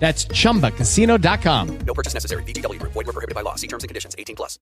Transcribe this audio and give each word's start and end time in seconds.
That's 0.00 0.26
chumbacasino.com. 0.32 1.78
No 1.86 1.94
purchase 1.94 2.14
necessary. 2.14 2.42
VGW 2.44 2.80
Group. 2.80 2.92
Void 2.94 3.06
were 3.06 3.12
prohibited 3.12 3.36
by 3.36 3.42
law. 3.42 3.54
See 3.54 3.68
terms 3.68 3.84
and 3.84 3.88
conditions. 3.88 4.16
18 4.18 4.34
plus. 4.34 4.58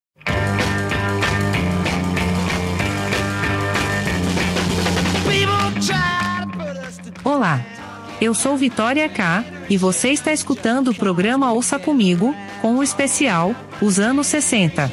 Olá, 7.24 7.60
eu 8.22 8.32
sou 8.32 8.56
Vitória 8.56 9.06
K 9.08 9.44
e 9.68 9.76
você 9.76 10.08
está 10.08 10.32
escutando 10.32 10.88
o 10.88 10.94
programa 10.94 11.52
Ouça 11.52 11.78
Comigo, 11.78 12.34
com 12.62 12.76
o 12.76 12.82
especial 12.82 13.54
Os 13.82 13.98
Anos 14.00 14.26
60. 14.28 14.90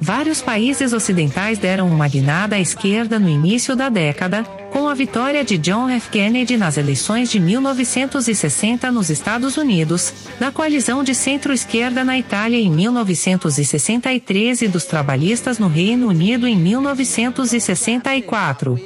Vários 0.00 0.42
países 0.42 0.92
ocidentais 0.92 1.58
deram 1.58 1.88
uma 1.88 2.06
guinada 2.06 2.56
à 2.56 2.60
esquerda 2.60 3.18
no 3.18 3.28
início 3.28 3.74
da 3.74 3.88
década, 3.88 4.44
com 4.76 4.88
a 4.88 4.94
vitória 4.94 5.42
de 5.42 5.56
John 5.56 5.88
F. 5.88 6.10
Kennedy 6.10 6.58
nas 6.58 6.76
eleições 6.76 7.30
de 7.30 7.40
1960 7.40 8.92
nos 8.92 9.08
Estados 9.08 9.56
Unidos, 9.56 10.12
da 10.38 10.52
coalizão 10.52 11.02
de 11.02 11.14
centro-esquerda 11.14 12.04
na 12.04 12.18
Itália 12.18 12.58
em 12.58 12.70
1963 12.70 14.60
e 14.60 14.68
dos 14.68 14.84
trabalhistas 14.84 15.58
no 15.58 15.66
Reino 15.66 16.08
Unido 16.08 16.46
em 16.46 16.54
1964. 16.54 18.78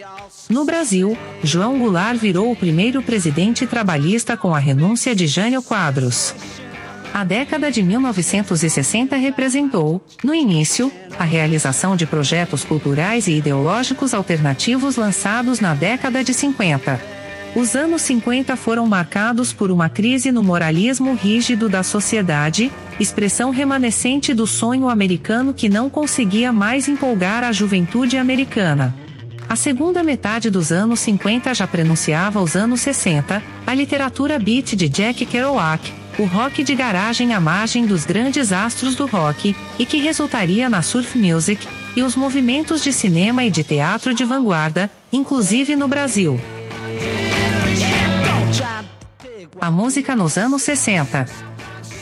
No 0.49 0.65
Brasil, 0.65 1.19
João 1.43 1.81
Goulart 1.81 2.21
virou 2.21 2.53
o 2.53 2.57
primeiro 2.57 3.03
presidente 3.03 3.67
trabalhista 3.67 4.37
com 4.37 4.55
a 4.55 4.61
renúncia 4.61 5.13
de 5.13 5.27
Jânio 5.27 5.61
Quadros. 5.61 6.37
A 7.13 7.25
década 7.25 7.73
de 7.73 7.83
1960 7.83 9.17
representou, 9.17 10.01
no 10.23 10.33
início, 10.33 10.93
a 11.19 11.25
realização 11.25 11.97
de 11.97 12.07
projetos 12.07 12.65
culturais 12.65 13.27
e 13.27 13.33
ideológicos 13.33 14.15
alternativos 14.15 14.97
lançados 14.97 15.59
na 15.59 15.75
década 15.75 16.23
de 16.23 16.33
50. 16.33 17.01
Os 17.55 17.75
anos 17.75 18.03
50 18.03 18.55
foram 18.55 18.87
marcados 18.87 19.53
por 19.53 19.73
uma 19.73 19.89
crise 19.89 20.31
no 20.31 20.41
moralismo 20.41 21.15
rígido 21.15 21.69
da 21.69 21.83
sociedade, 21.83 22.71
expressão 23.01 23.51
remanescente 23.51 24.33
do 24.33 24.47
sonho 24.47 24.89
americano 24.89 25.53
que 25.53 25.69
não 25.69 25.91
conseguia 25.91 26.53
mais 26.53 26.87
empolgar 26.87 27.43
a 27.43 27.51
juventude 27.51 28.17
americana. 28.17 28.95
A 29.49 29.57
segunda 29.57 30.05
metade 30.05 30.49
dos 30.49 30.71
anos 30.71 31.01
50 31.01 31.53
já 31.55 31.67
prenunciava 31.67 32.41
os 32.41 32.55
anos 32.55 32.83
60, 32.83 33.43
a 33.67 33.75
literatura 33.75 34.39
beat 34.39 34.77
de 34.77 34.89
Jack 34.89 35.27
Kerouac, 35.27 36.00
o 36.21 36.27
rock 36.27 36.63
de 36.63 36.75
garagem 36.75 37.33
à 37.33 37.41
margem 37.41 37.87
dos 37.87 38.05
grandes 38.05 38.53
astros 38.53 38.95
do 38.95 39.07
rock, 39.07 39.57
e 39.79 39.87
que 39.87 39.97
resultaria 39.97 40.69
na 40.69 40.83
surf 40.83 41.17
music, 41.17 41.67
e 41.97 42.03
os 42.03 42.15
movimentos 42.15 42.83
de 42.83 42.93
cinema 42.93 43.43
e 43.43 43.51
de 43.51 43.65
teatro 43.65 44.13
de 44.13 44.23
vanguarda, 44.23 44.91
inclusive 45.11 45.75
no 45.75 45.89
Brasil. 45.89 46.39
A 49.59 49.71
música 49.71 50.15
nos 50.15 50.37
anos 50.37 50.61
60. 50.61 51.25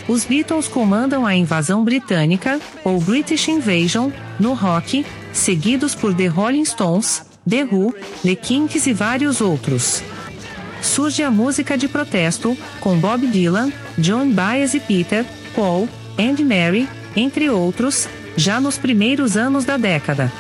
Os 0.09 0.25
Beatles 0.25 0.67
comandam 0.67 1.25
a 1.25 1.37
invasão 1.37 1.85
britânica, 1.85 2.61
ou 2.83 2.99
British 2.99 3.47
Invasion, 3.47 4.11
no 4.41 4.53
rock, 4.53 5.07
seguidos 5.33 5.95
por 5.95 6.13
The 6.13 6.27
Rolling 6.27 6.65
Stones, 6.65 7.23
The 7.49 7.63
Who, 7.63 7.95
The 8.25 8.35
Kinks 8.35 8.89
e 8.89 8.93
vários 8.93 9.41
outros. 9.41 10.03
Surge 10.81 11.23
a 11.23 11.31
música 11.31 11.77
de 11.77 11.89
protesto, 11.89 12.57
com 12.81 12.97
Bob 12.99 13.27
Dylan, 13.27 13.73
John 13.97 14.31
Baez 14.31 14.75
e 14.75 14.81
Peter, 14.81 15.25
Paul, 15.55 15.89
and 16.19 16.43
Mary, 16.45 16.89
entre 17.17 17.51
outros, 17.51 18.09
já 18.37 18.61
nos 18.61 18.79
primeiros 18.79 19.37
anos 19.37 19.65
da 19.65 19.77
década. 19.77 20.33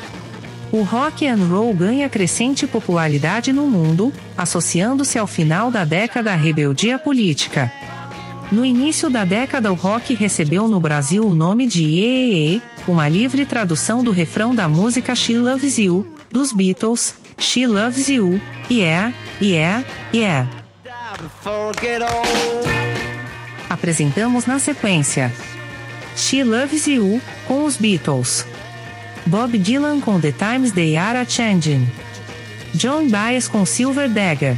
O 0.70 0.82
rock 0.82 1.26
and 1.26 1.46
roll 1.48 1.72
ganha 1.72 2.08
crescente 2.08 2.66
popularidade 2.66 3.52
no 3.52 3.66
mundo, 3.66 4.12
associando-se 4.36 5.18
ao 5.18 5.26
final 5.26 5.70
da 5.70 5.84
década 5.84 6.32
à 6.32 6.36
rebeldia 6.36 6.98
política. 6.98 7.72
No 8.52 8.64
início 8.64 9.10
da 9.10 9.24
década, 9.24 9.72
o 9.72 9.74
rock 9.74 10.14
recebeu 10.14 10.68
no 10.68 10.78
Brasil 10.78 11.26
o 11.26 11.34
nome 11.34 11.66
de 11.66 11.84
EEE, 11.84 12.62
uma 12.86 13.08
livre 13.08 13.44
tradução 13.44 14.02
do 14.02 14.10
refrão 14.10 14.54
da 14.54 14.68
música 14.68 15.14
She 15.14 15.38
Loves 15.38 15.78
You, 15.78 16.06
dos 16.30 16.52
Beatles, 16.52 17.14
She 17.38 17.66
Loves 17.66 18.08
You, 18.08 18.40
Yeah, 18.70 19.14
Yeah, 19.40 19.84
Yeah. 20.12 20.48
Apresentamos 23.70 24.46
na 24.46 24.58
sequência 24.58 25.32
She 26.16 26.42
Loves 26.42 26.86
You, 26.86 27.20
com 27.46 27.64
os 27.64 27.76
Beatles. 27.76 28.44
Bob 29.26 29.56
Dylan 29.58 30.00
com 30.00 30.18
The 30.20 30.32
Times 30.32 30.72
They 30.72 30.96
Are 30.96 31.18
a 31.18 31.24
Changing. 31.24 31.86
John 32.74 33.08
Baez 33.08 33.46
com 33.46 33.64
Silver 33.64 34.08
Dagger. 34.08 34.56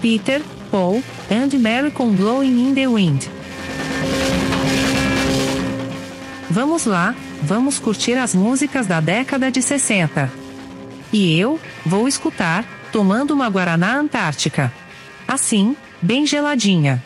Peter, 0.00 0.40
Paul, 0.70 1.02
and 1.30 1.58
Mary 1.58 1.90
com 1.90 2.10
Blowing 2.10 2.70
in 2.70 2.74
the 2.74 2.86
Wind. 2.86 3.26
Vamos 6.48 6.84
lá, 6.84 7.14
vamos 7.42 7.78
curtir 7.78 8.14
as 8.14 8.34
músicas 8.34 8.86
da 8.86 9.00
década 9.00 9.50
de 9.50 9.60
60. 9.62 10.30
E 11.12 11.38
eu, 11.38 11.60
vou 11.84 12.08
escutar, 12.08 12.64
tomando 12.92 13.32
uma 13.32 13.48
Guaraná 13.48 13.96
Antártica. 13.96 14.72
Assim, 15.26 15.76
bem 16.02 16.26
geladinha. 16.26 17.02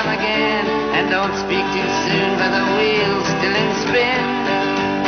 Come 0.00 0.16
again. 0.16 0.64
And 0.96 1.10
don't 1.10 1.34
speak 1.36 1.64
too 1.76 1.90
soon, 2.08 2.30
for 2.40 2.48
the 2.48 2.64
wheel's 2.76 3.28
still 3.36 3.52
in 3.52 3.70
spin. 3.84 4.22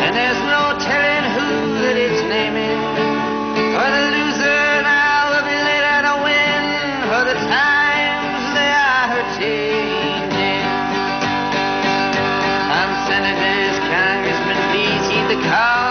And 0.04 0.12
there's 0.12 0.42
no 0.52 0.76
telling 0.84 1.24
who 1.32 1.48
that 1.80 1.96
it's 1.96 2.20
naming. 2.28 2.80
For 3.72 3.88
the 3.88 4.04
loser 4.12 4.64
now 4.84 5.32
will 5.32 5.46
be 5.48 5.56
later 5.56 5.96
to 6.08 6.14
win. 6.28 6.60
For 7.08 7.22
the 7.24 7.38
times 7.40 8.42
they 8.52 8.68
are 8.68 9.16
changing. 9.40 10.66
Some 12.68 12.92
senators, 13.08 13.76
congressmen, 13.88 14.58
please 14.76 15.04
heed 15.08 15.26
the 15.32 15.40
call. 15.48 15.81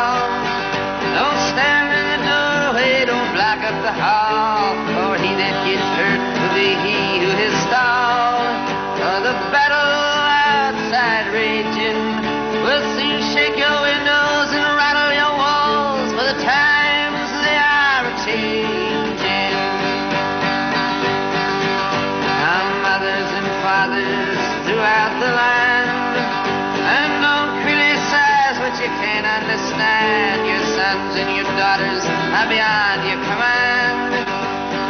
Daughters 31.62 32.02
are 32.34 32.50
beyond 32.50 33.06
your 33.06 33.22
command. 33.22 34.10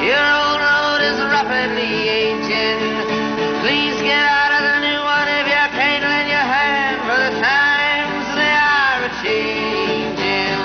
Your 0.08 0.24
old 0.24 0.60
road 0.64 1.04
is 1.04 1.20
rapidly 1.20 2.08
aging. 2.08 2.80
Please 3.60 4.00
get 4.00 4.24
out 4.24 4.56
of 4.56 4.64
the 4.64 4.78
new 4.80 5.02
one 5.04 5.28
if 5.36 5.52
you 5.52 5.66
can't 5.76 6.00
lend 6.00 6.32
your 6.32 6.48
hand. 6.48 6.96
For 7.04 7.18
the 7.28 7.34
times 7.44 8.24
they 8.40 8.56
are 8.56 9.04
changing. 9.20 10.60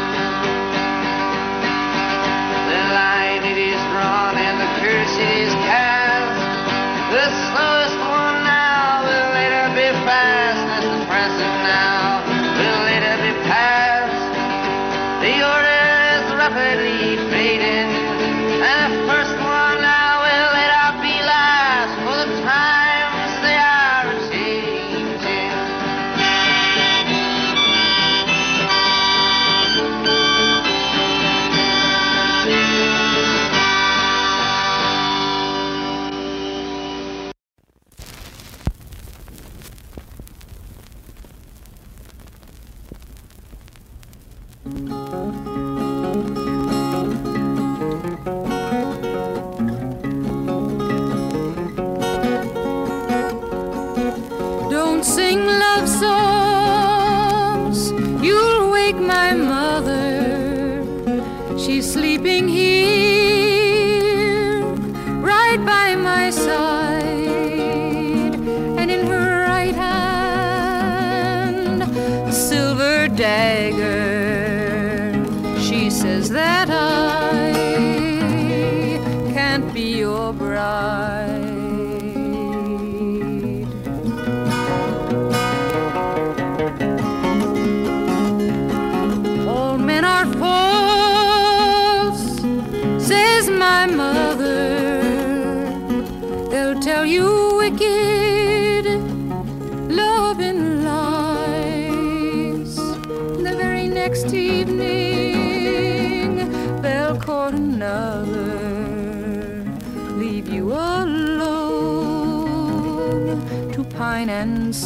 The 2.71 2.83
line 2.95 3.43
it 3.43 3.59
is 3.59 3.81
drawn 3.91 4.39
and 4.39 4.63
the 4.63 4.71
curse 4.79 5.15
it 5.19 5.33
is 5.43 5.55
cast. 5.67 6.39
The 7.19 7.27
slowest 7.51 7.99
one 7.99 8.39
now 8.47 9.03
will 9.03 9.29
later 9.35 9.67
be 9.75 9.91
fast 10.07 10.63
as 10.71 10.85
the 10.87 11.03
present 11.11 11.55
now 11.67 12.36
rapidly 16.49 17.17
fading, 17.29 17.91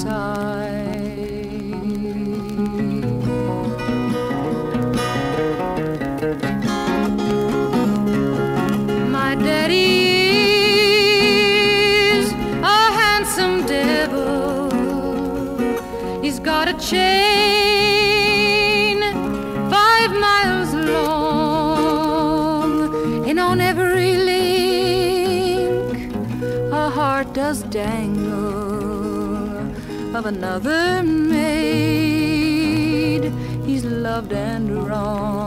sigh. 0.01 0.81
My 9.17 9.35
daddy 9.35 9.93
is 12.17 12.33
a 12.77 12.81
handsome 13.01 13.57
devil. 13.67 14.71
He's 16.23 16.39
got 16.41 16.67
a 16.69 16.75
chain 16.91 18.21
five 19.77 20.13
miles 20.27 20.73
long, 20.95 22.09
and 23.29 23.39
on 23.39 23.61
every 23.61 24.15
link 24.31 25.95
a 26.73 26.89
heart 26.89 27.35
does 27.35 27.63
dangle 27.65 28.20
of 30.21 30.27
another 30.27 31.03
maid 31.03 32.13
he's 33.65 33.85
loved 33.87 34.33
and 34.35 34.87
wronged. 34.87 35.40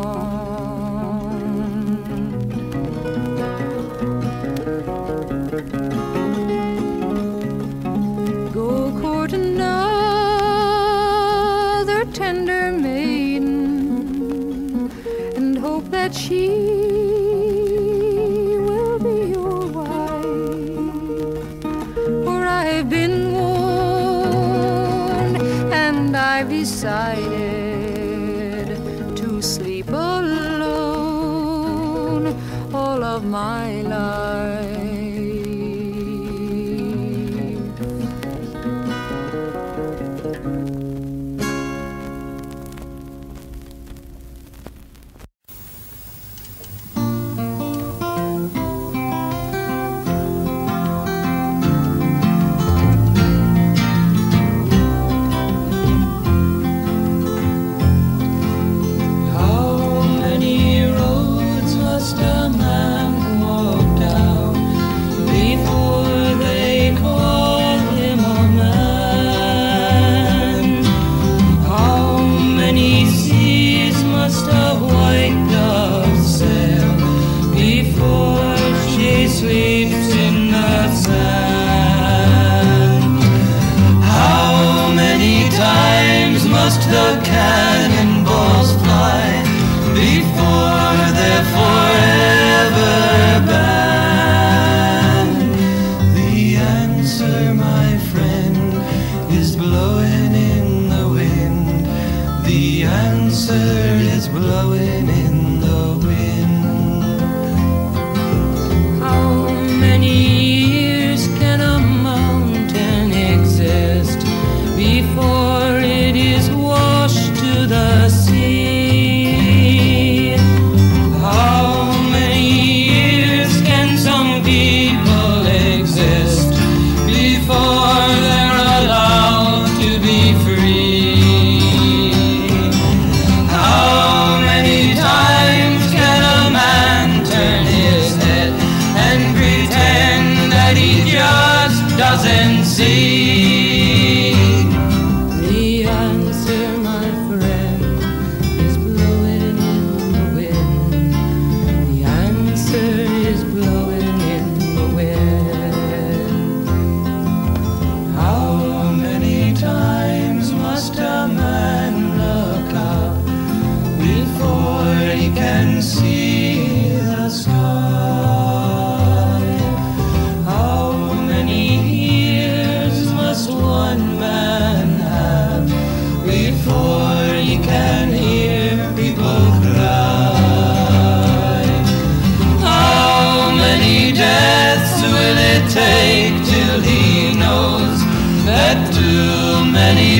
inside. 26.83 27.22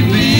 baby. 0.02 0.33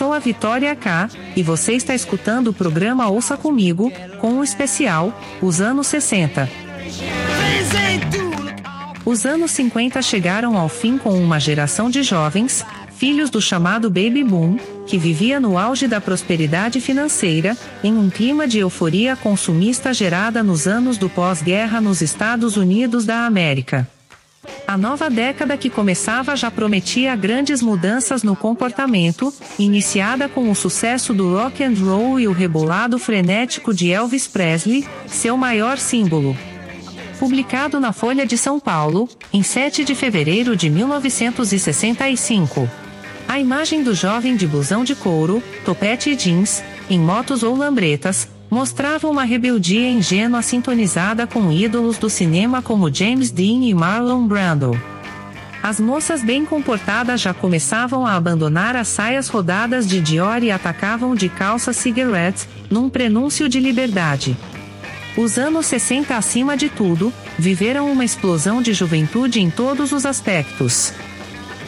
Sou 0.00 0.14
a 0.14 0.18
Vitória 0.18 0.74
K, 0.74 1.10
e 1.36 1.42
você 1.42 1.74
está 1.74 1.94
escutando 1.94 2.48
o 2.48 2.54
programa 2.54 3.10
Ouça 3.10 3.36
Comigo, 3.36 3.92
com 4.18 4.38
o 4.38 4.42
especial 4.42 5.12
Os 5.42 5.60
Anos 5.60 5.88
60. 5.88 6.48
Os 9.04 9.26
anos 9.26 9.50
50 9.50 10.00
chegaram 10.00 10.56
ao 10.56 10.70
fim 10.70 10.96
com 10.96 11.10
uma 11.22 11.38
geração 11.38 11.90
de 11.90 12.02
jovens, 12.02 12.64
filhos 12.96 13.28
do 13.28 13.42
chamado 13.42 13.90
Baby 13.90 14.24
Boom, 14.24 14.56
que 14.86 14.96
vivia 14.96 15.38
no 15.38 15.58
auge 15.58 15.86
da 15.86 16.00
prosperidade 16.00 16.80
financeira, 16.80 17.54
em 17.84 17.92
um 17.92 18.08
clima 18.08 18.48
de 18.48 18.58
euforia 18.58 19.14
consumista 19.16 19.92
gerada 19.92 20.42
nos 20.42 20.66
anos 20.66 20.96
do 20.96 21.10
pós-guerra 21.10 21.78
nos 21.78 22.00
Estados 22.00 22.56
Unidos 22.56 23.04
da 23.04 23.26
América. 23.26 23.86
A 24.66 24.78
nova 24.78 25.10
década 25.10 25.56
que 25.56 25.68
começava 25.68 26.36
já 26.36 26.50
prometia 26.50 27.16
grandes 27.16 27.60
mudanças 27.60 28.22
no 28.22 28.36
comportamento, 28.36 29.34
iniciada 29.58 30.28
com 30.28 30.50
o 30.50 30.54
sucesso 30.54 31.12
do 31.12 31.34
rock 31.34 31.62
and 31.62 31.74
roll 31.74 32.20
e 32.20 32.26
o 32.26 32.32
rebolado 32.32 32.98
frenético 32.98 33.74
de 33.74 33.90
Elvis 33.90 34.26
Presley, 34.26 34.86
seu 35.06 35.36
maior 35.36 35.76
símbolo. 35.76 36.36
Publicado 37.18 37.78
na 37.78 37.92
Folha 37.92 38.24
de 38.24 38.38
São 38.38 38.58
Paulo, 38.58 39.08
em 39.32 39.42
7 39.42 39.84
de 39.84 39.94
fevereiro 39.94 40.56
de 40.56 40.70
1965. 40.70 42.68
A 43.28 43.38
imagem 43.38 43.82
do 43.82 43.94
jovem 43.94 44.36
de 44.36 44.46
blusão 44.46 44.84
de 44.84 44.94
couro, 44.94 45.42
topete 45.64 46.10
e 46.10 46.16
jeans, 46.16 46.64
em 46.88 46.98
motos 46.98 47.42
ou 47.42 47.54
lambretas, 47.54 48.26
mostrava 48.50 49.08
uma 49.08 49.22
rebeldia 49.22 49.88
ingênua 49.88 50.42
sintonizada 50.42 51.26
com 51.26 51.52
ídolos 51.52 51.96
do 51.98 52.10
cinema 52.10 52.60
como 52.60 52.92
James 52.92 53.30
Dean 53.30 53.62
e 53.62 53.72
Marlon 53.72 54.26
Brando. 54.26 54.80
As 55.62 55.78
moças 55.78 56.24
bem 56.24 56.44
comportadas 56.44 57.20
já 57.20 57.34
começavam 57.34 58.06
a 58.06 58.14
abandonar 58.14 58.74
as 58.74 58.88
saias 58.88 59.28
rodadas 59.28 59.86
de 59.86 60.00
Dior 60.00 60.42
e 60.42 60.50
atacavam 60.50 61.14
de 61.14 61.28
calça 61.28 61.72
cigarettes, 61.72 62.48
num 62.70 62.88
prenúncio 62.88 63.48
de 63.48 63.60
liberdade. 63.60 64.36
Os 65.16 65.36
anos 65.36 65.66
60 65.66 66.16
acima 66.16 66.56
de 66.56 66.70
tudo, 66.70 67.12
viveram 67.38 67.92
uma 67.92 68.04
explosão 68.04 68.62
de 68.62 68.72
juventude 68.72 69.40
em 69.40 69.50
todos 69.50 69.92
os 69.92 70.06
aspectos. 70.06 70.94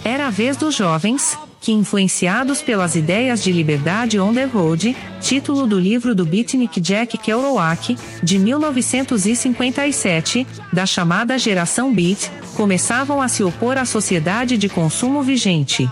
Era 0.04 0.28
a 0.28 0.30
vez 0.30 0.56
dos 0.56 0.74
jovens, 0.74 1.36
que 1.62 1.72
influenciados 1.72 2.60
pelas 2.60 2.96
ideias 2.96 3.42
de 3.42 3.50
liberdade 3.52 4.18
on 4.18 4.34
the 4.34 4.44
road, 4.44 4.96
título 5.20 5.64
do 5.64 5.78
livro 5.78 6.12
do 6.12 6.26
beatnik 6.26 6.80
Jack 6.80 7.16
Kerouac, 7.16 7.96
de 8.20 8.38
1957, 8.38 10.44
da 10.72 10.84
chamada 10.84 11.38
geração 11.38 11.94
beat, 11.94 12.28
começavam 12.56 13.22
a 13.22 13.28
se 13.28 13.44
opor 13.44 13.78
à 13.78 13.84
sociedade 13.84 14.58
de 14.58 14.68
consumo 14.68 15.22
vigente. 15.22 15.88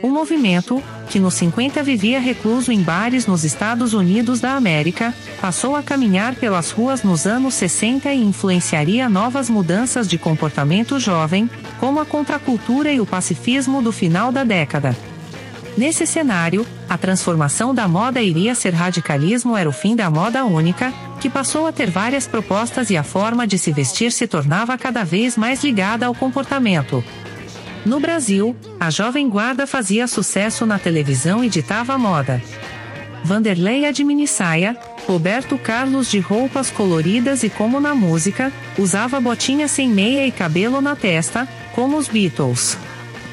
O 0.00 0.08
movimento, 0.08 0.80
que 1.08 1.18
nos 1.18 1.34
50 1.34 1.82
vivia 1.82 2.20
recluso 2.20 2.70
em 2.70 2.80
bares 2.80 3.26
nos 3.26 3.42
Estados 3.42 3.92
Unidos 3.94 4.40
da 4.40 4.54
América, 4.54 5.12
passou 5.40 5.74
a 5.74 5.82
caminhar 5.82 6.36
pelas 6.36 6.70
ruas 6.70 7.02
nos 7.02 7.26
anos 7.26 7.54
60 7.54 8.12
e 8.12 8.22
influenciaria 8.22 9.08
novas 9.08 9.50
mudanças 9.50 10.06
de 10.06 10.16
comportamento 10.16 11.00
jovem, 11.00 11.50
como 11.80 11.98
a 11.98 12.06
contracultura 12.06 12.92
e 12.92 13.00
o 13.00 13.06
pacifismo 13.06 13.82
do 13.82 13.90
final 13.90 14.30
da 14.30 14.44
década. 14.44 14.96
Nesse 15.76 16.06
cenário, 16.06 16.64
a 16.88 16.96
transformação 16.96 17.74
da 17.74 17.88
moda 17.88 18.22
iria 18.22 18.54
ser 18.54 18.74
radicalismo 18.74 19.56
era 19.56 19.68
o 19.68 19.72
fim 19.72 19.96
da 19.96 20.08
moda 20.08 20.44
única, 20.44 20.92
que 21.18 21.30
passou 21.30 21.66
a 21.66 21.72
ter 21.72 21.90
várias 21.90 22.26
propostas 22.26 22.90
e 22.90 22.96
a 22.96 23.02
forma 23.02 23.46
de 23.46 23.58
se 23.58 23.72
vestir 23.72 24.12
se 24.12 24.28
tornava 24.28 24.78
cada 24.78 25.02
vez 25.02 25.36
mais 25.36 25.64
ligada 25.64 26.06
ao 26.06 26.14
comportamento. 26.14 27.02
No 27.84 27.98
Brasil, 27.98 28.54
a 28.78 28.90
Jovem 28.90 29.28
Guarda 29.28 29.66
fazia 29.66 30.06
sucesso 30.06 30.64
na 30.64 30.78
televisão 30.78 31.42
e 31.42 31.48
ditava 31.48 31.98
moda. 31.98 32.40
Vanderlei 33.24 33.86
Adminissaia, 33.86 34.76
Roberto 35.06 35.58
Carlos 35.58 36.08
de 36.08 36.20
roupas 36.20 36.70
coloridas 36.70 37.42
e 37.42 37.50
como 37.50 37.80
na 37.80 37.94
música, 37.94 38.52
usava 38.78 39.20
botinha 39.20 39.66
sem 39.66 39.88
meia 39.88 40.26
e 40.26 40.30
cabelo 40.30 40.80
na 40.80 40.94
testa, 40.94 41.48
como 41.74 41.96
os 41.96 42.06
Beatles. 42.06 42.78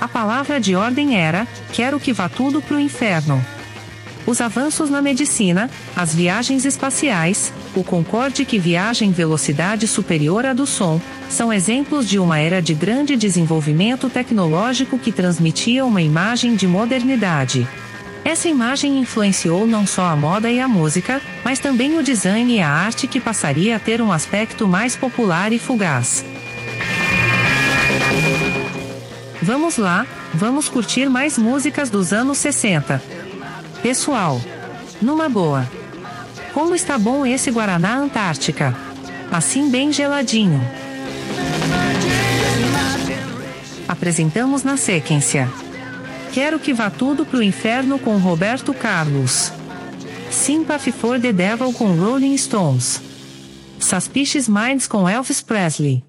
A 0.01 0.07
palavra 0.07 0.59
de 0.59 0.75
ordem 0.75 1.15
era: 1.15 1.47
quero 1.71 1.99
que 1.99 2.11
vá 2.11 2.27
tudo 2.27 2.61
pro 2.61 2.79
inferno. 2.79 3.43
Os 4.29 4.41
avanços 4.41 4.91
na 4.91 5.01
medicina, 5.01 5.71
as 5.95 6.13
viagens 6.13 6.63
espaciais, 6.63 7.51
o 7.75 7.83
Concorde 7.83 8.45
que 8.45 8.59
viaja 8.59 9.03
em 9.03 9.11
velocidade 9.11 9.87
superior 9.87 10.45
à 10.45 10.53
do 10.53 10.67
som, 10.67 11.01
são 11.27 11.51
exemplos 11.51 12.07
de 12.07 12.19
uma 12.19 12.37
era 12.37 12.61
de 12.61 12.75
grande 12.75 13.15
desenvolvimento 13.15 14.07
tecnológico 14.07 14.99
que 14.99 15.11
transmitia 15.11 15.83
uma 15.83 15.99
imagem 15.99 16.55
de 16.55 16.67
modernidade. 16.67 17.67
Essa 18.23 18.47
imagem 18.47 18.99
influenciou 18.99 19.65
não 19.65 19.87
só 19.87 20.05
a 20.05 20.15
moda 20.15 20.51
e 20.51 20.59
a 20.59 20.67
música, 20.67 21.19
mas 21.43 21.57
também 21.57 21.97
o 21.97 22.03
design 22.03 22.53
e 22.53 22.61
a 22.61 22.69
arte 22.69 23.07
que 23.07 23.19
passaria 23.19 23.77
a 23.77 23.79
ter 23.79 23.99
um 23.99 24.11
aspecto 24.11 24.67
mais 24.67 24.95
popular 24.95 25.51
e 25.51 25.57
fugaz. 25.57 26.23
Vamos 29.41 29.77
lá, 29.77 30.05
vamos 30.35 30.69
curtir 30.69 31.09
mais 31.09 31.35
músicas 31.35 31.89
dos 31.89 32.13
anos 32.13 32.37
60. 32.37 33.18
Pessoal, 33.81 34.41
numa 35.01 35.29
boa. 35.29 35.69
Como 36.53 36.75
está 36.75 36.97
bom 36.97 37.25
esse 37.25 37.49
Guaraná 37.49 37.95
Antártica? 37.95 38.75
Assim 39.31 39.69
bem 39.69 39.93
geladinho. 39.93 40.59
Apresentamos 43.87 44.63
na 44.63 44.75
sequência. 44.75 45.49
Quero 46.33 46.59
que 46.59 46.73
vá 46.73 46.89
tudo 46.89 47.25
pro 47.25 47.41
inferno 47.41 47.97
com 47.97 48.17
Roberto 48.17 48.73
Carlos. 48.73 49.51
Sympathy 50.29 50.91
for 50.91 51.19
the 51.19 51.31
Devil 51.31 51.71
com 51.73 51.95
Rolling 51.95 52.37
Stones. 52.37 53.01
Suspicious 53.79 54.47
Minds 54.47 54.87
com 54.87 55.07
Elvis 55.07 55.41
Presley. 55.41 56.03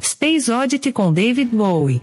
Space 0.00 0.50
Oddity 0.50 0.92
com 0.92 1.12
David 1.12 1.50
Bowie. 1.54 2.02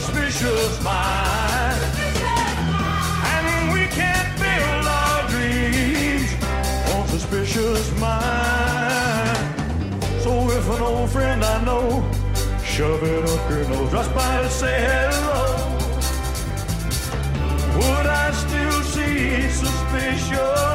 suspicious 0.00 0.82
mind. 0.82 1.82
And 3.34 3.72
we 3.74 3.84
can't 3.98 4.32
build 4.40 4.86
our 4.86 5.28
dreams 5.28 6.30
on 6.94 7.06
suspicious 7.08 7.86
mind. 8.00 9.36
So 10.22 10.50
if 10.50 10.66
an 10.70 10.80
old 10.80 11.10
friend 11.10 11.44
I 11.44 11.62
know, 11.64 12.02
shove 12.64 13.02
it 13.02 13.28
up 13.28 13.50
your 13.50 13.68
nose, 13.68 13.92
just 13.92 14.14
by 14.14 14.42
to 14.42 14.48
say 14.48 14.78
hello. 14.88 15.42
Would 17.76 18.06
I 18.06 18.30
still 18.32 18.82
see 18.94 19.50
suspicious? 19.50 20.71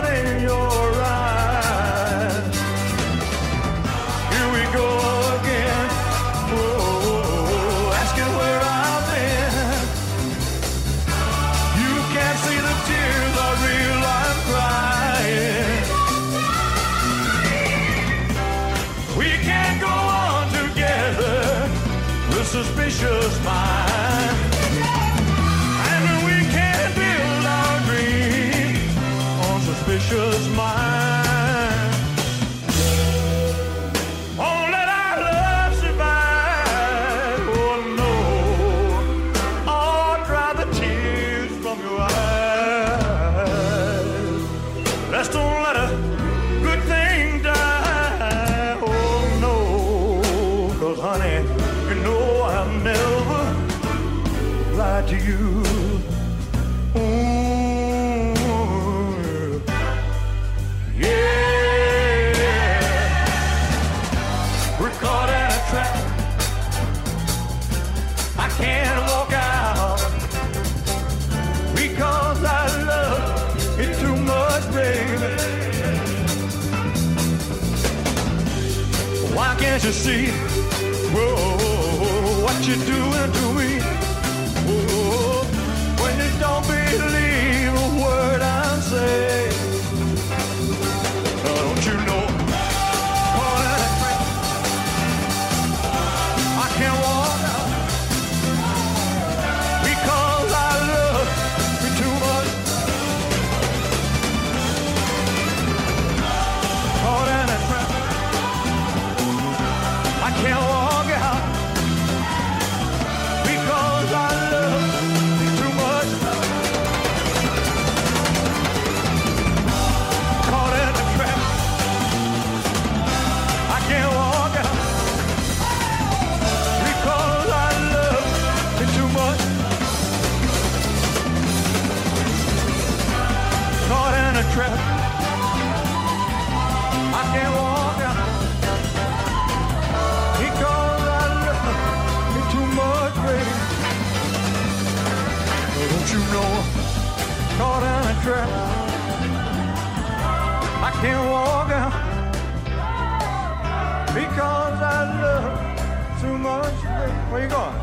Where 157.29 157.43
you 157.43 157.49
going? 157.49 157.75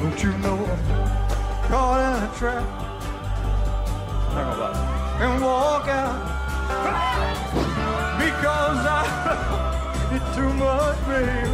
Don't 0.00 0.22
you 0.22 0.32
know 0.38 0.56
I'm 0.66 1.68
caught 1.68 2.00
in 2.00 2.28
a 2.28 2.34
trap? 2.36 2.64
Talk 4.32 4.54
about 4.54 4.74
it. 4.74 5.22
And 5.22 5.42
walk 5.42 5.88
out 5.88 6.18
because 8.18 8.86
I 8.86 10.10
need 10.12 10.34
too 10.34 10.52
much, 10.52 11.06
baby. 11.06 11.53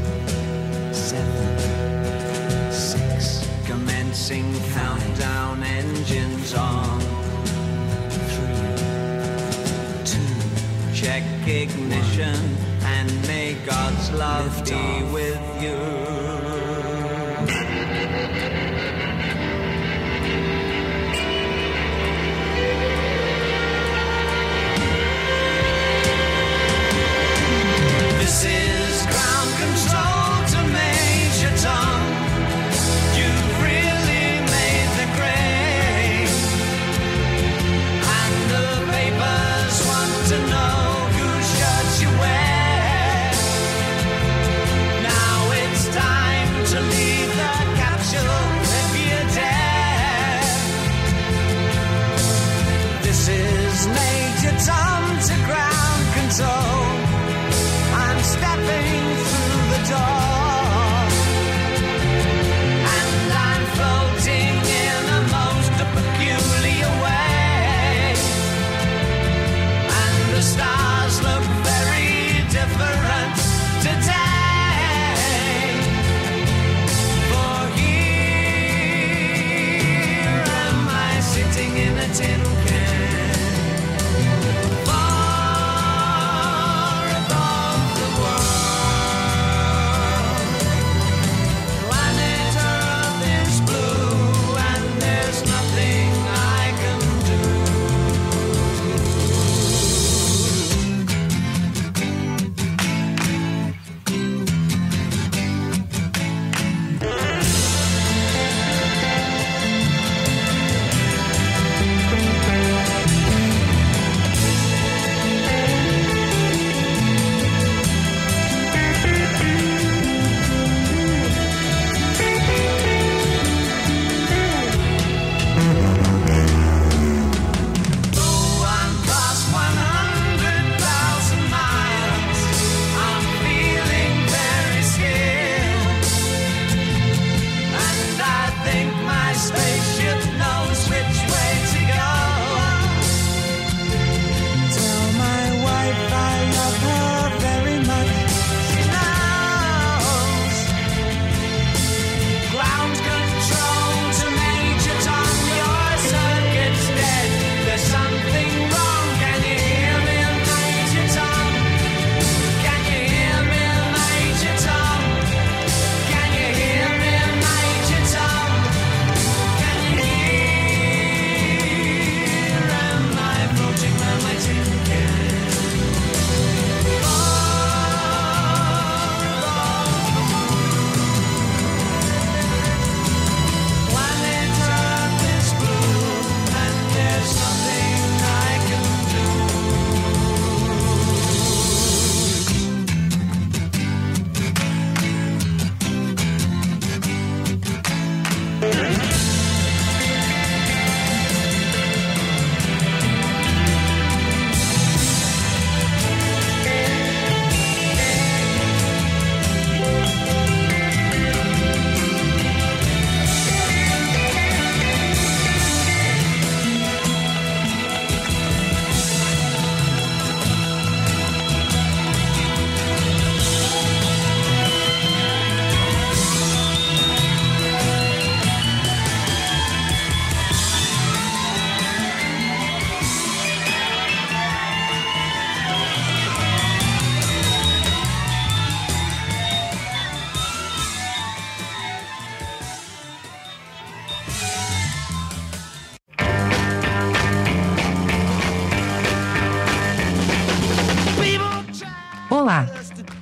Countdown, 4.81 5.61
engines 5.63 6.53
on. 6.55 6.99
Three, 8.31 8.75
two, 10.11 10.35
check 10.93 11.23
ignition, 11.47 12.39
and 12.83 13.09
may 13.27 13.53
God's 13.65 14.11
love 14.11 14.55
Lift 14.57 14.69
be 14.69 14.75
off. 14.75 15.13
with 15.13 15.61
you. 15.63 15.77
This 28.19 28.45
is 28.45 29.00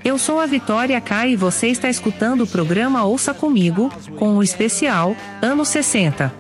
Eu 0.04 0.18
sou 0.18 0.40
a 0.40 0.46
Vitória 0.46 1.00
K 1.02 1.28
e 1.28 1.36
você 1.36 1.68
está 1.68 1.90
escutando 1.90 2.42
o 2.42 2.48
programa 2.48 3.04
Ouça 3.04 3.34
Comigo, 3.34 3.92
com 4.18 4.38
o 4.38 4.44
especial 4.44 5.16
Anos 5.42 5.68
60. 5.70 6.34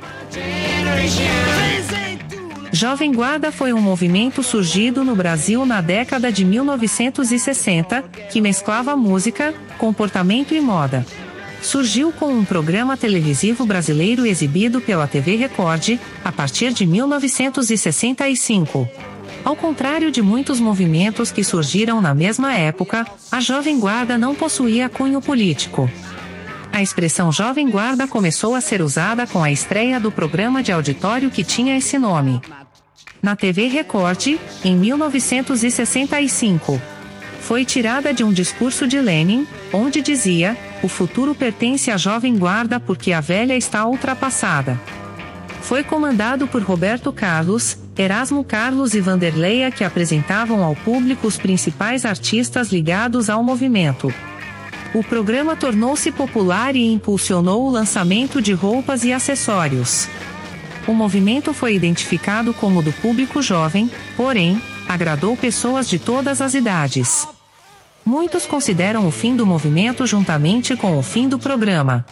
Jovem 2.71 3.11
Guarda 3.11 3.51
foi 3.51 3.73
um 3.73 3.81
movimento 3.81 4.43
surgido 4.43 5.03
no 5.03 5.15
Brasil 5.15 5.65
na 5.65 5.81
década 5.81 6.31
de 6.31 6.45
1960, 6.45 8.01
que 8.31 8.39
mesclava 8.39 8.95
música, 8.95 9.53
comportamento 9.77 10.53
e 10.53 10.61
moda. 10.61 11.05
Surgiu 11.61 12.13
com 12.13 12.31
um 12.31 12.45
programa 12.45 12.95
televisivo 12.95 13.65
brasileiro 13.65 14.25
exibido 14.25 14.79
pela 14.79 15.07
TV 15.07 15.35
Record, 15.35 15.97
a 16.23 16.31
partir 16.31 16.71
de 16.71 16.85
1965. 16.85 18.87
Ao 19.49 19.55
contrário 19.55 20.11
de 20.11 20.21
muitos 20.21 20.59
movimentos 20.59 21.31
que 21.31 21.43
surgiram 21.43 21.99
na 21.99 22.13
mesma 22.13 22.53
época, 22.53 23.03
a 23.31 23.41
Jovem 23.41 23.79
Guarda 23.79 24.15
não 24.15 24.35
possuía 24.35 24.87
cunho 24.87 25.19
político. 25.19 25.89
A 26.71 26.83
expressão 26.83 27.31
Jovem 27.31 27.67
Guarda 27.67 28.07
começou 28.07 28.53
a 28.53 28.61
ser 28.61 28.79
usada 28.79 29.25
com 29.25 29.43
a 29.43 29.51
estreia 29.51 29.99
do 29.99 30.11
programa 30.11 30.61
de 30.61 30.71
auditório 30.71 31.31
que 31.31 31.43
tinha 31.43 31.75
esse 31.75 31.97
nome. 31.97 32.39
Na 33.23 33.35
TV 33.35 33.69
Record, 33.69 34.37
em 34.63 34.75
1965. 34.75 36.79
Foi 37.41 37.65
tirada 37.65 38.13
de 38.13 38.23
um 38.23 38.31
discurso 38.31 38.85
de 38.85 39.01
Lenin, 39.01 39.47
onde 39.73 39.99
dizia: 39.99 40.55
o 40.83 40.87
futuro 40.87 41.33
pertence 41.33 41.89
à 41.89 41.97
Jovem 41.97 42.37
Guarda 42.37 42.79
porque 42.79 43.11
a 43.11 43.19
velha 43.19 43.57
está 43.57 43.83
ultrapassada. 43.87 44.79
Foi 45.63 45.83
comandado 45.83 46.47
por 46.47 46.61
Roberto 46.61 47.11
Carlos, 47.11 47.88
Erasmo 47.99 48.45
Carlos 48.45 48.93
e 48.93 49.01
Vanderleia 49.01 49.69
que 49.69 49.83
apresentavam 49.83 50.63
ao 50.63 50.73
público 50.73 51.27
os 51.27 51.37
principais 51.37 52.05
artistas 52.05 52.71
ligados 52.71 53.29
ao 53.29 53.43
movimento. 53.43 54.13
O 54.93 55.03
programa 55.03 55.53
tornou-se 55.53 56.09
popular 56.09 56.77
e 56.77 56.93
impulsionou 56.93 57.67
o 57.67 57.69
lançamento 57.69 58.41
de 58.41 58.53
roupas 58.53 59.03
e 59.03 59.11
acessórios. 59.11 60.07
O 60.87 60.93
movimento 60.93 61.53
foi 61.53 61.75
identificado 61.75 62.53
como 62.53 62.81
do 62.81 62.93
público 62.93 63.41
jovem, 63.41 63.91
porém, 64.15 64.61
agradou 64.87 65.35
pessoas 65.35 65.89
de 65.89 65.99
todas 65.99 66.39
as 66.41 66.53
idades. 66.53 67.27
Muitos 68.09 68.47
consideram 68.47 69.07
o 69.07 69.11
fim 69.11 69.35
do 69.35 69.45
movimento 69.45 70.07
juntamente 70.07 70.75
com 70.75 70.97
o 70.97 71.03
fim 71.03 71.29
do 71.29 71.37
programa. 71.37 72.03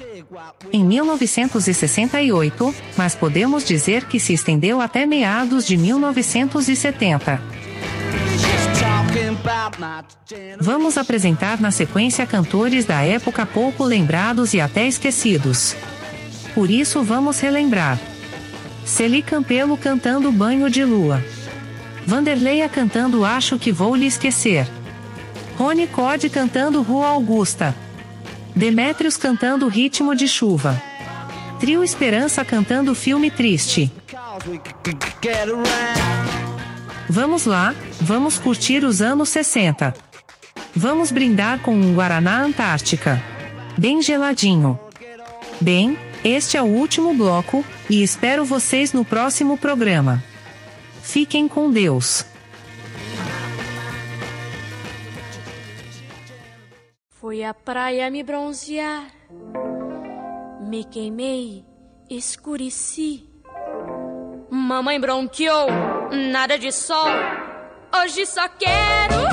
Em 0.72 0.86
1968, 0.86 2.76
mas 2.96 3.16
podemos 3.16 3.64
dizer 3.64 4.06
que 4.06 4.20
se 4.20 4.32
estendeu 4.32 4.80
até 4.80 5.08
meados 5.08 5.66
de 5.66 5.76
1970. 5.76 7.42
Vamos 10.62 11.00
apresentar 11.00 11.60
na 11.60 11.72
sequência 11.72 12.28
cantores 12.28 12.86
da 12.86 13.02
época 13.02 13.44
pouco 13.48 13.84
lembrados 13.84 14.54
e 14.54 14.62
até 14.62 14.88
esquecidos. 14.88 15.76
Por 16.54 16.70
isso 16.70 17.02
vamos 17.02 17.40
relembrar. 17.40 17.98
Celi 18.86 19.24
Campelo 19.24 19.76
cantando 19.76 20.32
Banho 20.32 20.70
de 20.70 20.86
Lua. 20.86 21.26
Vanderleia 22.06 22.70
cantando 22.70 23.26
Acho 23.26 23.58
que 23.58 23.72
Vou 23.72 23.96
Lhe 23.96 24.06
Esquecer. 24.06 24.68
Rony 25.58 25.88
Code 25.88 26.30
cantando 26.30 26.84
Rua 26.84 27.08
Augusta. 27.08 27.76
Demétrios 28.56 29.18
cantando 29.18 29.68
Ritmo 29.68 30.14
de 30.14 30.28
Chuva. 30.28 30.80
Trio 31.60 31.84
Esperança 31.84 32.46
cantando 32.46 32.94
Filme 32.94 33.32
Triste. 33.32 33.92
Vamos 37.10 37.46
lá, 37.46 37.74
vamos 38.00 38.38
curtir 38.38 38.84
os 38.86 39.02
anos 39.02 39.30
60. 39.30 39.96
Vamos 40.76 41.12
brindar 41.12 41.60
com 41.60 41.74
um 41.74 41.96
Guaraná 41.96 42.44
Antártica. 42.44 43.20
Bem 43.76 44.00
geladinho. 44.00 44.80
Bem, 45.60 45.98
este 46.24 46.56
é 46.56 46.62
o 46.62 46.66
último 46.66 47.16
bloco, 47.16 47.66
e 47.90 48.04
espero 48.04 48.46
vocês 48.46 48.94
no 48.94 49.04
próximo 49.04 49.58
programa. 49.58 50.24
Fiquem 51.02 51.48
com 51.48 51.72
Deus. 51.72 52.26
Fui 57.20 57.44
à 57.44 57.52
praia 57.52 58.12
me 58.12 58.22
bronzear, 58.22 59.08
me 60.62 60.84
queimei, 60.84 61.66
escureci. 62.08 63.28
Mamãe 64.52 65.00
bronqueou, 65.00 65.68
nada 66.32 66.60
de 66.60 66.72
sol. 66.72 67.10
Hoje 67.92 68.24
só 68.28 68.48
quero 68.50 69.27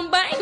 boom, 0.00 0.10
bang. 0.10 0.39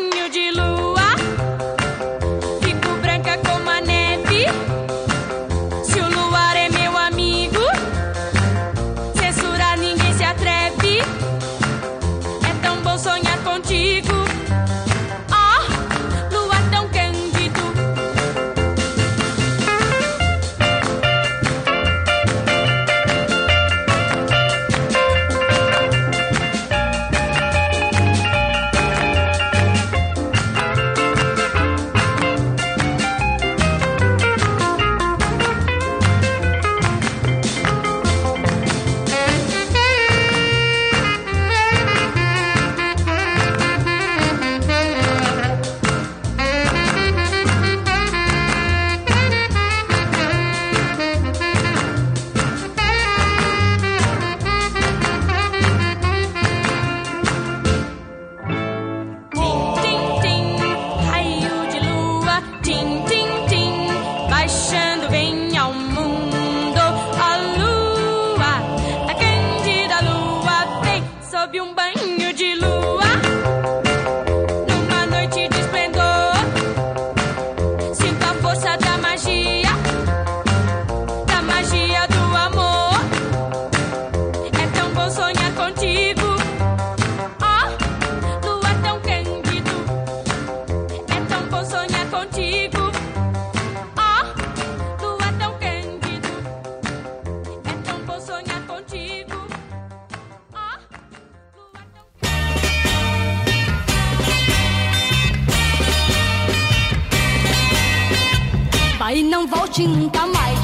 Não 109.29 109.45
volte 109.45 109.87
nunca 109.87 110.25
mais. 110.25 110.59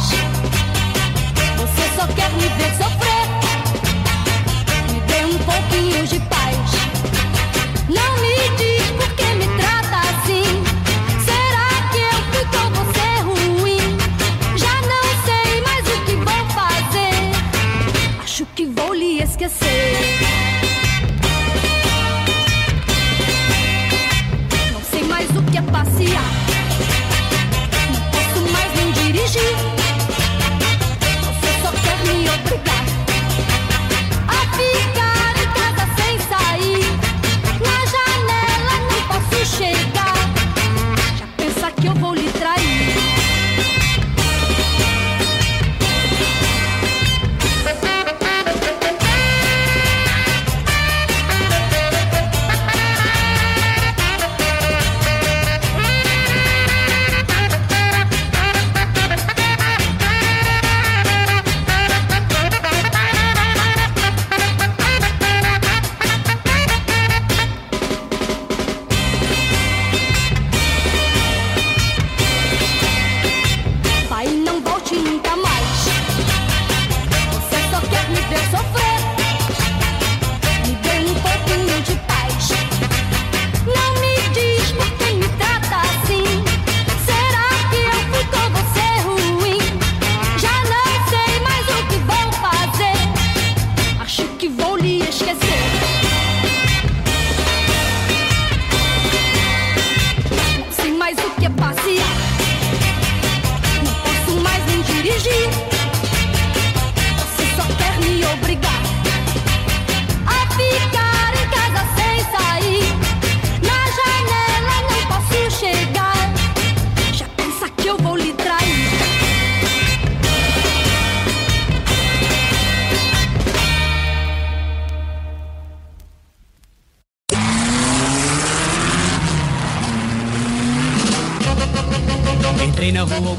Você 1.56 1.84
só 1.96 2.08
quer 2.08 2.32
me 2.32 2.48
ver 2.58 2.72
sofrer. 2.76 3.28
Me 4.92 5.00
dê 5.02 5.26
um 5.26 5.38
pouquinho 5.38 6.08
de 6.08 6.20
paz. 6.22 6.65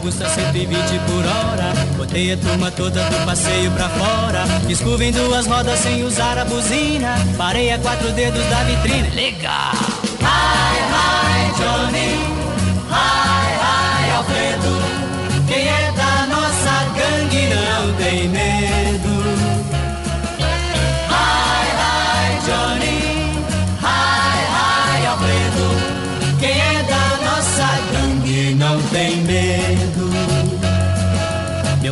Augusta 0.07 0.29
120 0.29 1.01
por 1.09 1.27
hora. 1.27 1.73
Botei 1.97 2.33
a 2.33 2.37
turma 2.37 2.71
toda 2.71 3.03
do 3.03 3.27
passeio 3.27 3.73
pra 3.73 3.89
fora. 3.89 4.47
Fiz 4.65 4.81
em 4.81 5.11
duas 5.11 5.49
rodas 5.49 5.81
sem 5.81 6.05
usar 6.05 6.39
a 6.39 6.45
buzina. 6.45 7.17
Parei 7.37 7.73
a 7.73 7.79
quatro 7.81 8.13
dedos 8.13 8.45
da 8.47 8.63
vitrine. 8.63 9.11
Legal! 9.11 9.73
Hi, 10.23 10.79
hi, 10.93 11.51
Johnny. 11.59 12.21
Hi, 12.89 13.51
hi, 13.59 14.11
Alfredo. 14.17 14.81
Quem 15.49 15.67
é 15.67 15.93
da 15.97 16.27
nossa 16.29 16.85
gangue 16.95 17.49
não 17.49 17.93
tem 17.95 18.29
medo. 18.29 18.46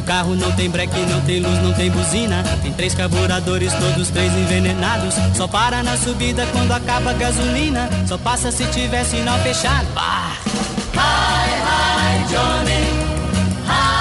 Carro 0.05 0.37
não 0.37 0.53
tem 0.53 0.71
breque, 0.71 1.01
não 1.01 1.21
tem 1.23 1.41
luz, 1.41 1.59
não 1.63 1.73
tem 1.73 1.91
buzina. 1.91 2.43
Tem 2.63 2.73
três 2.73 2.95
carburadores, 2.95 3.73
todos 3.73 4.11
três 4.11 4.33
envenenados. 4.33 5.15
Só 5.35 5.49
para 5.49 5.83
na 5.83 5.97
subida 5.97 6.47
quando 6.53 6.73
acaba 6.73 7.11
a 7.11 7.15
gasolina. 7.15 7.89
Só 8.07 8.17
passa 8.19 8.53
se 8.53 8.65
tiver 8.67 9.05
sinal 9.05 9.39
fechado. 9.41 9.87
Bah! 9.95 10.39
Hi, 10.95 11.51
hi, 11.67 12.25
Johnny. 12.29 12.85
Hi, 13.67 13.94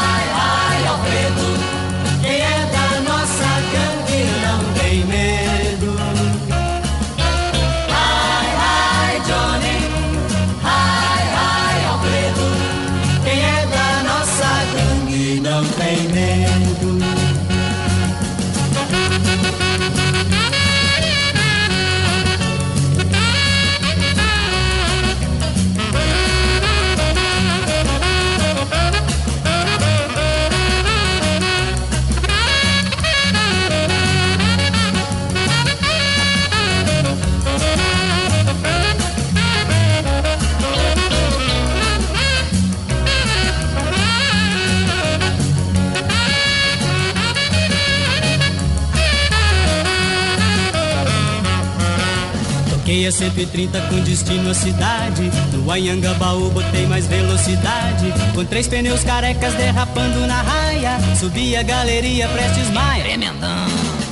com 53.89 53.99
destino 54.01 54.49
à 54.49 54.53
cidade. 54.53 55.29
No 55.51 55.69
Anhangabaú 55.69 56.49
botei 56.49 56.85
mais 56.87 57.07
velocidade. 57.07 58.13
Com 58.33 58.45
três 58.45 58.67
pneus 58.67 59.03
carecas 59.03 59.53
derrapando 59.55 60.25
na 60.25 60.41
raia. 60.41 60.97
Subi 61.19 61.55
a 61.55 61.63
galeria 61.63 62.27
Prestes 62.29 62.69
Maia. 62.69 63.03
Tremendão. 63.03 63.67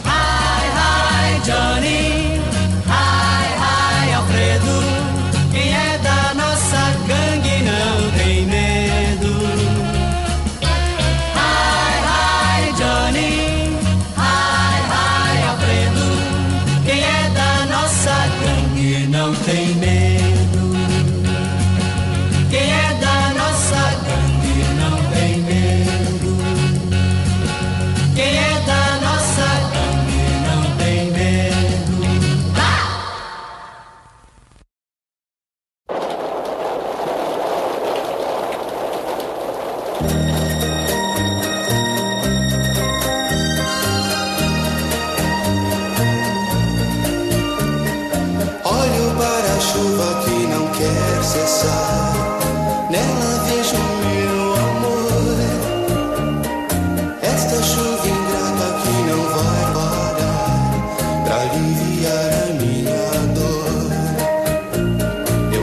Hi, 0.06 0.68
hi, 0.78 1.42
Johnny. 1.46 2.41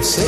say 0.02 0.27